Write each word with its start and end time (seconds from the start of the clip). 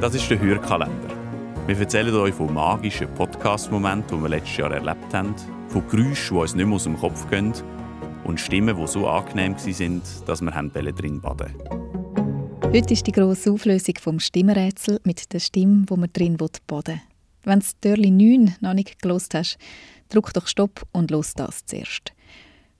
Das 0.00 0.14
ist 0.14 0.30
der 0.30 0.38
Hörkalender. 0.38 1.08
Wir 1.66 1.76
erzählen 1.76 2.14
euch 2.14 2.32
von 2.32 2.54
magischen 2.54 3.12
Podcast-Momenten, 3.14 4.16
die 4.16 4.22
wir 4.22 4.28
letztes 4.28 4.56
Jahr 4.56 4.70
erlebt 4.70 5.12
haben, 5.12 5.34
von 5.66 5.88
Geräuschen, 5.88 6.36
die 6.36 6.40
uns 6.40 6.54
nicht 6.54 6.66
mehr 6.66 6.76
aus 6.76 6.84
dem 6.84 6.96
Kopf 6.96 7.28
gehen 7.28 7.52
und 8.22 8.38
Stimmen, 8.38 8.76
die 8.76 8.86
so 8.86 9.08
angenehm 9.08 9.56
waren, 9.56 10.02
dass 10.24 10.40
wir 10.40 10.52
drin 10.92 11.20
baden 11.20 11.52
Heute 12.72 12.94
ist 12.94 13.08
die 13.08 13.12
grosse 13.12 13.50
Auflösung 13.50 13.96
vom 14.00 14.20
Stimmrätsel 14.20 15.00
mit 15.02 15.32
der 15.32 15.40
Stimme, 15.40 15.82
wo 15.88 15.96
man 15.96 16.12
drin 16.12 16.36
baden. 16.36 17.02
Wenn 17.42 17.58
du 17.58 17.66
Dörli 17.80 18.12
9 18.12 18.54
noch 18.60 18.74
nicht 18.74 19.02
gelost 19.02 19.34
hast, 19.34 19.58
drück 20.10 20.32
doch 20.32 20.46
Stopp 20.46 20.86
und 20.92 21.10
los 21.10 21.32
das 21.34 21.66
zuerst. 21.66 22.12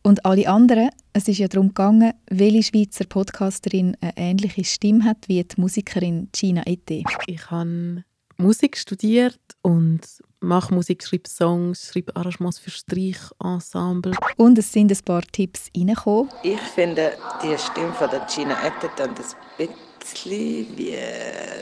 Und 0.09 0.25
alle 0.25 0.49
anderen, 0.49 0.89
es 1.13 1.29
ist 1.29 1.37
ja 1.37 1.49
darum 1.49 1.69
gegangen, 1.69 2.15
welche 2.31 2.63
Schweizer 2.63 3.05
Podcasterin 3.05 3.95
eine 4.01 4.15
ähnliche 4.17 4.65
Stimme 4.65 5.05
hat 5.05 5.29
wie 5.29 5.45
die 5.45 5.61
Musikerin 5.61 6.31
Gina 6.33 6.63
Ette. 6.65 7.03
Ich 7.27 7.51
habe 7.51 8.05
Musik 8.39 8.79
studiert 8.79 9.39
und 9.61 10.01
mache 10.41 10.73
Musik, 10.73 11.05
schreibe 11.05 11.29
Songs, 11.29 11.91
schreibe 11.93 12.17
Arrangements 12.17 12.59
für 12.59 12.71
Streichensemble. 12.71 14.15
Und 14.39 14.57
es 14.57 14.73
sind 14.73 14.91
ein 14.91 14.99
paar 15.05 15.21
Tipps 15.31 15.69
reingekommen. 15.77 16.31
Ich 16.43 16.59
finde, 16.59 17.13
die 17.43 17.59
Stimme 17.59 17.93
von 17.93 18.09
der 18.09 18.27
Gina 18.35 18.57
Ette 18.67 18.89
dann 18.97 19.11
ein 19.11 19.15
bisschen 19.15 20.75
wie 20.75 20.97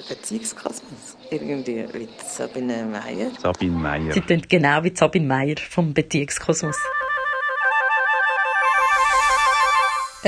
Beziehungskosmos. 0.09 1.17
Irgendwie 1.33 1.85
wie 1.93 2.09
Sabine 2.25 2.85
Meyer. 2.85 3.33
Sabine 3.43 3.77
Meyer. 3.77 4.13
Sie 4.13 4.21
klingt 4.21 4.49
genau 4.49 4.85
wie 4.85 4.95
Sabine 4.95 5.27
Meyer 5.27 5.57
vom 5.69 5.93
Beziehungskosmos. 5.93 6.77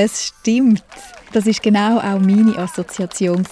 Es 0.00 0.28
stimmt. 0.28 0.84
Das 1.32 1.48
ist 1.48 1.60
genau 1.60 1.98
auch 1.98 2.20
meine 2.20 2.56
Assoziation 2.56 3.44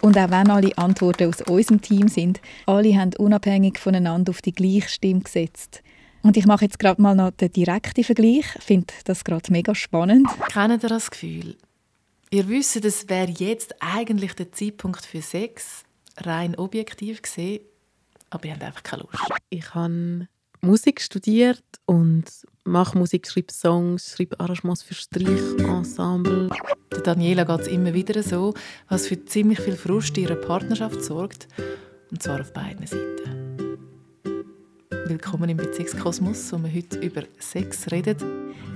Und 0.00 0.18
auch 0.18 0.30
wenn 0.30 0.50
alle 0.50 0.76
Antworten 0.76 1.28
aus 1.28 1.42
unserem 1.42 1.80
Team 1.80 2.08
sind, 2.08 2.40
alle 2.66 2.96
haben 2.96 3.12
unabhängig 3.18 3.78
voneinander 3.78 4.30
auf 4.30 4.42
die 4.42 4.50
gleiche 4.50 4.88
Stimme 4.88 5.20
gesetzt. 5.20 5.80
Und 6.24 6.36
ich 6.36 6.44
mache 6.44 6.64
jetzt 6.64 6.80
gerade 6.80 7.00
mal 7.00 7.14
noch 7.14 7.30
den 7.30 7.52
direkten 7.52 8.02
Vergleich. 8.02 8.46
Ich 8.56 8.64
finde 8.64 8.92
das 9.04 9.22
gerade 9.22 9.52
mega 9.52 9.76
spannend. 9.76 10.26
Kennt 10.48 10.82
ihr 10.82 10.88
das 10.88 11.08
Gefühl? 11.08 11.56
Ihr 12.30 12.48
wisst, 12.48 12.84
es 12.84 13.08
wäre 13.08 13.30
jetzt 13.30 13.76
eigentlich 13.78 14.34
der 14.34 14.50
Zeitpunkt 14.50 15.06
für 15.06 15.22
Sex, 15.22 15.84
rein 16.16 16.56
objektiv 16.56 17.22
gesehen, 17.22 17.60
aber 18.28 18.46
ihr 18.46 18.54
habt 18.54 18.64
einfach 18.64 18.82
keine 18.82 19.02
Lust. 19.02 19.22
Ich 19.50 19.72
habe 19.72 20.26
Musik 20.62 21.00
studiert 21.00 21.62
und 21.86 22.24
mache 22.64 22.96
Musik, 22.96 23.26
schreibe 23.26 23.52
Songs, 23.52 24.14
schreibe 24.16 24.38
Arrangements 24.40 24.82
für 24.82 24.94
Streichensemble. 24.94 26.50
Der 26.92 27.00
Daniela 27.00 27.44
geht 27.44 27.60
es 27.60 27.68
immer 27.68 27.94
wieder 27.94 28.22
so, 28.22 28.54
was 28.88 29.06
für 29.06 29.24
ziemlich 29.24 29.60
viel 29.60 29.76
Frust 29.76 30.16
in 30.16 30.24
ihrer 30.24 30.36
Partnerschaft 30.36 31.02
sorgt. 31.02 31.48
Und 32.10 32.22
zwar 32.22 32.40
auf 32.40 32.52
beiden 32.52 32.86
Seiten. 32.86 33.78
Willkommen 35.06 35.50
im 35.50 35.56
Beziehungskosmos, 35.56 36.52
wo 36.52 36.58
wir 36.58 36.72
heute 36.72 36.98
über 36.98 37.22
Sex 37.38 37.90
reden. 37.90 38.16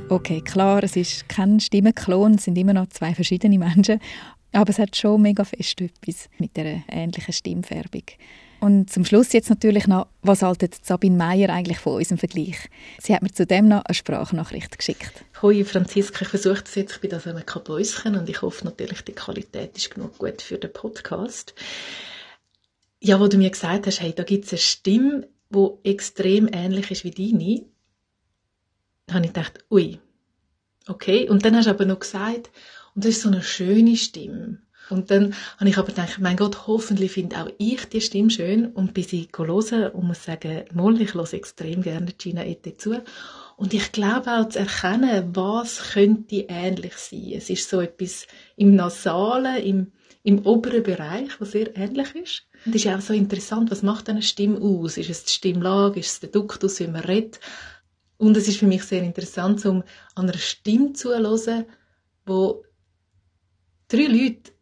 Okay, 0.08 0.40
klar, 0.40 0.82
es 0.82 0.96
ist 0.96 1.28
kein 1.28 1.60
Stimmenklon, 1.60 2.34
es 2.34 2.44
sind 2.44 2.56
immer 2.56 2.72
noch 2.72 2.88
zwei 2.88 3.14
verschiedene 3.14 3.58
Menschen. 3.58 4.00
Aber 4.56 4.70
es 4.70 4.78
hat 4.78 4.96
schon 4.96 5.20
mega 5.20 5.44
fest 5.44 5.82
etwas 5.82 6.30
mit 6.38 6.56
dieser 6.56 6.82
ähnlichen 6.88 7.34
Stimmfärbung. 7.34 8.04
Und 8.58 8.90
zum 8.90 9.04
Schluss 9.04 9.34
jetzt 9.34 9.50
natürlich 9.50 9.86
noch, 9.86 10.06
was 10.22 10.40
haltet 10.40 10.74
Sabine 10.82 11.14
Meier 11.16 11.50
eigentlich 11.50 11.78
von 11.78 11.96
unserem 11.96 12.16
Vergleich? 12.16 12.70
Sie 12.98 13.14
hat 13.14 13.20
mir 13.20 13.30
zudem 13.30 13.68
noch 13.68 13.84
eine 13.84 13.94
Sprachnachricht 13.94 14.78
geschickt. 14.78 15.12
Hoi 15.42 15.62
Franziska, 15.62 16.22
ich 16.22 16.28
versuche 16.28 16.62
das 16.62 16.74
jetzt, 16.74 16.94
ich 16.94 17.00
bin 17.02 17.10
das 17.10 17.26
ein 17.26 17.44
Kabäuschen 17.44 18.16
und 18.16 18.30
ich 18.30 18.40
hoffe 18.40 18.64
natürlich, 18.64 19.02
die 19.02 19.12
Qualität 19.12 19.76
ist 19.76 19.90
genug 19.90 20.16
gut 20.16 20.40
für 20.40 20.56
den 20.56 20.72
Podcast. 20.72 21.54
Ja, 23.00 23.20
wo 23.20 23.28
du 23.28 23.36
mir 23.36 23.50
gesagt 23.50 23.86
hast, 23.86 24.00
hey, 24.00 24.14
da 24.14 24.22
gibt 24.22 24.46
es 24.46 24.52
eine 24.52 24.58
Stimme, 24.58 25.28
die 25.50 25.68
extrem 25.90 26.48
ähnlich 26.50 26.90
ist 26.90 27.04
wie 27.04 27.10
deine, 27.10 27.66
habe 29.14 29.26
ich 29.26 29.34
gedacht, 29.34 29.64
ui, 29.70 30.00
okay. 30.88 31.28
Und 31.28 31.44
dann 31.44 31.56
hast 31.56 31.66
du 31.66 31.70
aber 31.70 31.84
noch 31.84 32.00
gesagt, 32.00 32.50
und 32.96 33.04
das 33.04 33.12
ist 33.12 33.22
so 33.22 33.28
eine 33.28 33.42
schöne 33.42 33.96
Stimme. 33.96 34.58
Und 34.88 35.10
dann 35.10 35.34
habe 35.58 35.68
ich 35.68 35.76
aber 35.76 35.88
gedacht, 35.88 36.18
mein 36.18 36.36
Gott, 36.36 36.66
hoffentlich 36.66 37.12
finde 37.12 37.36
auch 37.36 37.50
ich 37.58 37.84
die 37.86 38.00
Stimme 38.00 38.30
schön 38.30 38.66
und 38.66 38.94
bin 38.94 39.04
sie 39.04 39.28
hören 39.36 39.90
und 39.90 40.06
muss 40.06 40.24
sagen, 40.24 40.64
Moll, 40.72 41.00
ich 41.02 41.12
höre 41.12 41.34
extrem 41.34 41.82
gerne 41.82 42.12
Gina 42.16 42.44
Ette 42.44 42.76
zu. 42.76 43.02
Und 43.56 43.74
ich 43.74 43.92
glaube 43.92 44.30
auch 44.30 44.48
zu 44.48 44.60
erkennen, 44.60 45.34
was 45.34 45.92
könnte 45.92 46.46
ähnlich 46.48 46.94
sein. 46.94 47.32
Es 47.34 47.50
ist 47.50 47.68
so 47.68 47.80
etwas 47.80 48.26
im 48.56 48.76
Nasalen, 48.76 49.62
im, 49.62 49.92
im 50.22 50.46
oberen 50.46 50.82
Bereich, 50.82 51.38
was 51.38 51.52
sehr 51.52 51.76
ähnlich 51.76 52.14
ist. 52.14 52.42
Und 52.64 52.74
es 52.74 52.84
ist 52.84 52.94
auch 52.94 53.00
so 53.00 53.12
interessant, 53.12 53.70
was 53.70 53.82
macht 53.82 54.08
eine 54.08 54.22
Stimme 54.22 54.60
aus? 54.60 54.96
Ist 54.96 55.10
es 55.10 55.24
die 55.24 55.32
Stimmlage? 55.32 56.00
Ist 56.00 56.12
es 56.12 56.20
der 56.20 56.30
Duktus, 56.30 56.80
wie 56.80 56.86
man 56.86 57.02
redet? 57.02 57.40
Und 58.18 58.36
es 58.36 58.48
ist 58.48 58.58
für 58.58 58.66
mich 58.66 58.84
sehr 58.84 59.02
interessant, 59.02 59.66
um 59.66 59.82
an 60.14 60.28
einer 60.28 60.38
Stimme 60.38 60.92
zuzuhören, 60.94 61.66
wo 62.24 62.65
drei 63.88 64.06
Leute 64.06 64.52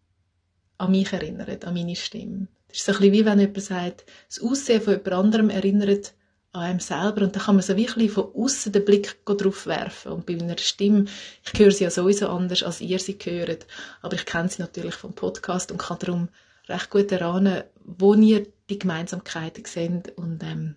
an 0.79 0.91
mich 0.91 1.13
erinnert, 1.13 1.65
an 1.65 1.75
meine 1.75 1.97
Stimme. 1.97 2.49
Das 2.69 2.79
ist 2.79 2.87
so 2.87 2.93
ein 2.93 2.99
bisschen 2.99 3.13
wie 3.13 3.25
wenn 3.25 3.41
jemand 3.41 3.63
sagt, 3.63 4.05
das 4.29 4.41
Aussehen 4.41 4.83
von 4.83 4.95
jemand 4.95 5.13
anderem 5.13 5.51
erinnert 5.51 6.15
an 6.53 6.63
einem 6.63 6.81
selber. 6.81 7.23
Und 7.23 7.37
dann 7.37 7.43
kann 7.43 7.57
man 7.57 7.63
so 7.63 7.77
wirklich 7.77 8.13
von 8.13 8.33
außen 8.35 8.73
den 8.73 8.85
Blick 8.85 9.25
drauf 9.25 9.67
werfen. 9.67 10.13
Und 10.13 10.27
bei 10.27 10.35
einer 10.35 10.59
Stimme, 10.59 11.07
ich 11.45 11.59
höre 11.59 11.71
sie 11.71 11.85
ja 11.85 11.91
sowieso 11.91 12.29
anders, 12.29 12.63
als 12.63 12.81
ihr 12.81 12.99
sie 12.99 13.19
hört, 13.23 13.67
aber 14.03 14.15
ich 14.15 14.25
kenne 14.25 14.49
sie 14.49 14.63
natürlich 14.63 14.95
vom 14.95 15.15
Podcast 15.15 15.71
und 15.71 15.79
kann 15.79 15.99
darum 15.99 16.29
recht 16.69 16.91
gut 16.91 17.13
erahnen, 17.13 17.65
wo 17.85 18.15
ihr 18.15 18.47
die 18.71 18.79
Gemeinsamkeiten 18.79 19.65
seht. 19.65 20.17
Und 20.17 20.43
ähm, 20.43 20.77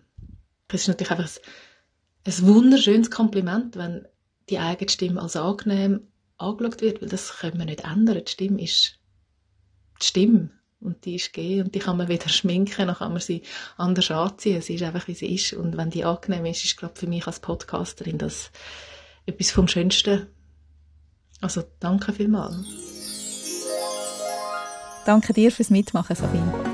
es 0.67 0.81
ist 0.81 0.87
natürlich 0.87 1.11
einfach 1.11 1.29
ein, 2.25 2.33
ein 2.33 2.47
wunderschönes 2.47 3.11
Kompliment, 3.11 3.75
wenn 3.77 4.07
die 4.49 4.59
eigene 4.59 4.89
Stimme 4.89 5.21
als 5.21 5.35
angenehm 5.35 6.07
angeschaut 6.37 6.81
wird, 6.81 7.01
weil 7.01 7.09
das 7.09 7.37
können 7.37 7.57
wir 7.57 7.65
nicht 7.65 7.83
ändern. 7.83 8.23
Die 8.23 8.31
Stimme 8.31 8.61
ist 8.61 8.99
die 10.01 10.05
Stimme. 10.05 10.51
Und 10.79 11.05
die 11.05 11.15
ist 11.15 11.33
gegeben 11.33 11.65
und 11.65 11.75
die 11.75 11.79
kann 11.79 11.97
man 11.97 12.07
wieder 12.07 12.29
schminken, 12.29 12.87
dann 12.87 12.95
kann 12.95 13.11
man 13.11 13.21
sie 13.21 13.41
anders 13.77 14.11
anziehen. 14.11 14.61
Sie 14.61 14.75
ist 14.75 14.83
einfach, 14.83 15.07
wie 15.07 15.15
sie 15.15 15.33
ist. 15.33 15.53
Und 15.53 15.75
wenn 15.75 15.89
die 15.89 16.05
angenehm 16.05 16.45
ist, 16.45 16.63
ist, 16.63 16.77
glaube 16.77 16.95
für 16.95 17.07
mich 17.07 17.25
als 17.25 17.39
Podcasterin 17.39 18.17
das 18.17 18.51
etwas 19.25 19.51
vom 19.51 19.67
Schönsten. 19.67 20.27
Also, 21.41 21.63
danke 21.79 22.13
vielmals. 22.13 22.55
Danke 25.05 25.33
dir 25.33 25.51
fürs 25.51 25.69
Mitmachen, 25.69 26.15
Sabine. 26.15 26.66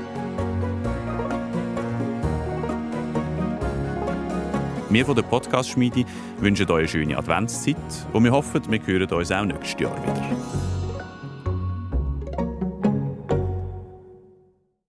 Wir 4.94 5.04
von 5.04 5.16
der 5.16 5.22
Podcast-Schmiede 5.22 6.04
wünschen 6.38 6.70
euch 6.70 6.78
eine 6.78 6.88
schöne 6.88 7.18
Adventszeit 7.18 7.76
und 8.12 8.22
wir 8.22 8.30
hoffen, 8.30 8.62
wir 8.68 8.86
hören 8.86 9.12
uns 9.12 9.32
auch 9.32 9.44
nächstes 9.44 9.80
Jahr 9.80 10.00
wieder. 10.00 10.83